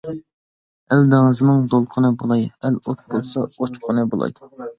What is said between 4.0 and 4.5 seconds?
بولاي.